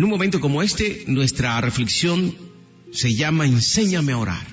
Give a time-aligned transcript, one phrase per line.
[0.00, 2.34] En un momento como este, nuestra reflexión
[2.90, 4.46] se llama Enséñame a orar.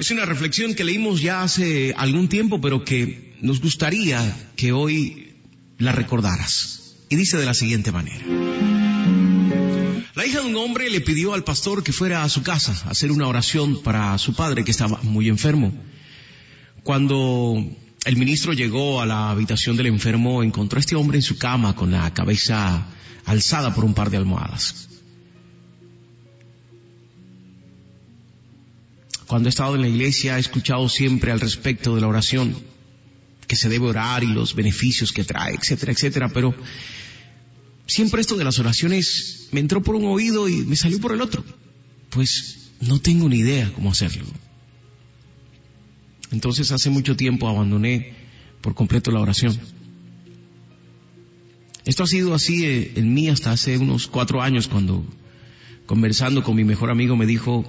[0.00, 5.36] Es una reflexión que leímos ya hace algún tiempo, pero que nos gustaría que hoy
[5.78, 6.96] la recordaras.
[7.10, 8.26] Y dice de la siguiente manera.
[10.16, 12.90] La hija de un hombre le pidió al pastor que fuera a su casa a
[12.90, 15.72] hacer una oración para su padre que estaba muy enfermo.
[16.82, 17.70] Cuando
[18.04, 21.74] el ministro llegó a la habitación del enfermo, encontró a este hombre en su cama
[21.74, 22.86] con la cabeza
[23.24, 24.88] alzada por un par de almohadas.
[29.26, 32.54] Cuando he estado en la iglesia he escuchado siempre al respecto de la oración,
[33.46, 36.54] que se debe orar y los beneficios que trae, etcétera, etcétera, pero
[37.86, 41.22] siempre esto de las oraciones me entró por un oído y me salió por el
[41.22, 41.44] otro.
[42.10, 44.24] Pues no tengo ni idea cómo hacerlo.
[46.34, 48.12] Entonces hace mucho tiempo abandoné
[48.60, 49.56] por completo la oración.
[51.84, 55.04] Esto ha sido así eh, en mí hasta hace unos cuatro años cuando
[55.86, 57.64] conversando con mi mejor amigo me dijo,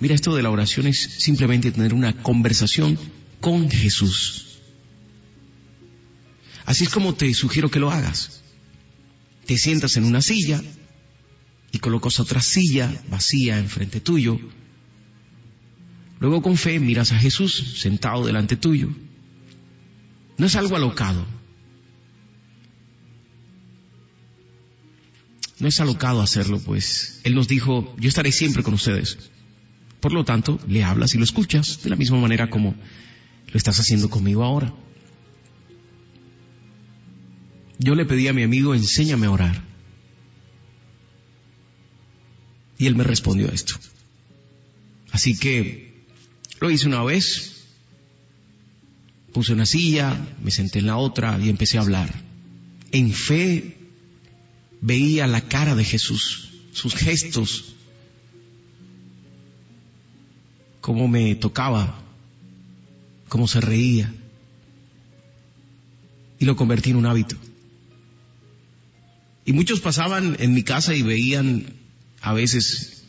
[0.00, 2.98] mira, esto de la oración es simplemente tener una conversación
[3.40, 4.58] con Jesús.
[6.66, 8.42] Así es como te sugiero que lo hagas.
[9.46, 10.62] Te sientas en una silla
[11.72, 14.38] y colocas otra silla vacía enfrente tuyo.
[16.20, 18.88] Luego con fe miras a Jesús sentado delante tuyo.
[20.38, 21.26] No es algo alocado,
[25.60, 29.30] No es alocado hacerlo, pues Él nos dijo, yo estaré siempre con ustedes.
[30.00, 32.74] Por lo tanto, le hablas y lo escuchas de la misma manera como
[33.46, 34.72] lo estás haciendo conmigo ahora.
[37.78, 39.62] Yo le pedí a mi amigo, enséñame a orar.
[42.78, 43.74] Y él me respondió esto.
[45.12, 45.89] Así que
[46.60, 47.64] lo hice una vez,
[49.32, 52.12] puse una silla, me senté en la otra y empecé a hablar.
[52.92, 53.78] En fe
[54.80, 57.74] veía la cara de Jesús, sus gestos,
[60.82, 61.98] cómo me tocaba,
[63.28, 64.12] cómo se reía.
[66.38, 67.36] Y lo convertí en un hábito.
[69.46, 71.74] Y muchos pasaban en mi casa y veían
[72.20, 72.99] a veces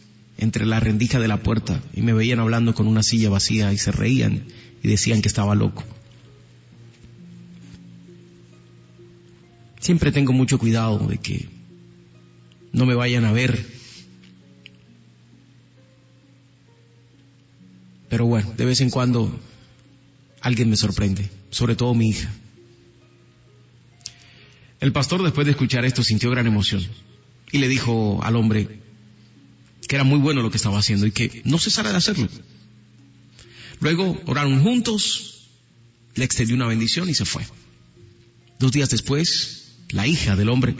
[0.41, 3.78] entre la rendija de la puerta y me veían hablando con una silla vacía y
[3.78, 4.47] se reían
[4.81, 5.84] y decían que estaba loco.
[9.80, 11.47] Siempre tengo mucho cuidado de que
[12.74, 13.63] no me vayan a ver.
[18.09, 19.40] Pero bueno, de vez en cuando
[20.41, 22.31] alguien me sorprende, sobre todo mi hija.
[24.80, 26.81] El pastor después de escuchar esto sintió gran emoción
[27.51, 28.81] y le dijo al hombre
[29.91, 32.29] que era muy bueno lo que estaba haciendo y que no cesara de hacerlo.
[33.81, 35.50] Luego oraron juntos,
[36.16, 37.44] le extendió una bendición y se fue.
[38.57, 40.78] Dos días después, la hija del hombre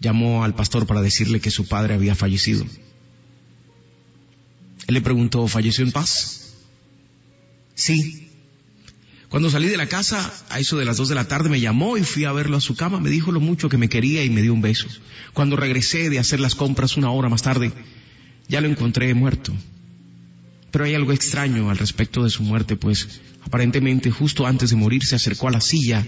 [0.00, 2.66] llamó al pastor para decirle que su padre había fallecido.
[4.88, 6.54] Él le preguntó, ¿falleció en paz?
[7.76, 8.23] Sí.
[9.34, 11.96] Cuando salí de la casa, a eso de las dos de la tarde, me llamó
[11.96, 14.30] y fui a verlo a su cama, me dijo lo mucho que me quería y
[14.30, 14.86] me dio un beso.
[15.32, 17.72] Cuando regresé de hacer las compras una hora más tarde,
[18.46, 19.52] ya lo encontré muerto.
[20.70, 25.02] Pero hay algo extraño al respecto de su muerte, pues aparentemente justo antes de morir
[25.02, 26.06] se acercó a la silla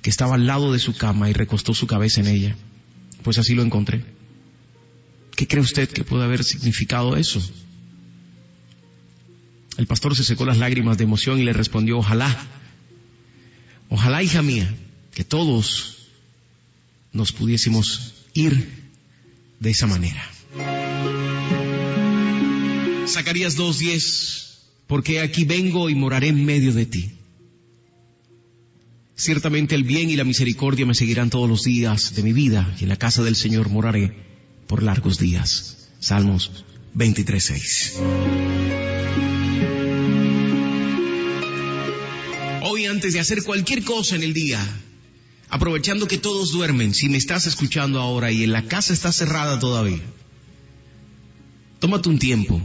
[0.00, 2.56] que estaba al lado de su cama y recostó su cabeza en ella.
[3.24, 4.04] Pues así lo encontré.
[5.34, 7.42] ¿Qué cree usted que puede haber significado eso?
[9.78, 12.36] El pastor se secó las lágrimas de emoción y le respondió, ojalá,
[13.88, 14.72] ojalá hija mía,
[15.12, 16.08] que todos
[17.12, 18.90] nos pudiésemos ir
[19.60, 20.22] de esa manera.
[23.06, 27.10] Zacarías 2.10, porque aquí vengo y moraré en medio de ti.
[29.16, 32.84] Ciertamente el bien y la misericordia me seguirán todos los días de mi vida y
[32.84, 34.14] en la casa del Señor moraré
[34.68, 35.88] por largos días.
[35.98, 38.97] Salmos 23.6.
[42.62, 44.60] Hoy antes de hacer cualquier cosa en el día,
[45.48, 49.58] aprovechando que todos duermen, si me estás escuchando ahora y en la casa está cerrada
[49.58, 50.02] todavía,
[51.78, 52.60] tómate un tiempo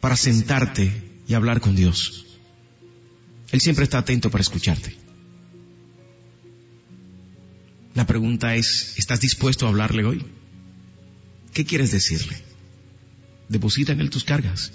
[0.00, 0.92] para sentarte
[1.26, 2.26] y hablar con Dios.
[3.50, 4.96] Él siempre está atento para escucharte.
[7.94, 10.24] La pregunta es, ¿estás dispuesto a hablarle hoy?
[11.52, 12.36] ¿Qué quieres decirle?
[13.48, 14.72] Deposita en él tus cargas.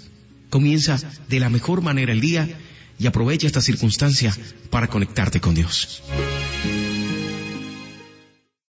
[0.50, 0.98] Comienza
[1.28, 2.48] de la mejor manera el día
[2.98, 4.36] y aprovecha esta circunstancia
[4.70, 6.02] para conectarte con Dios.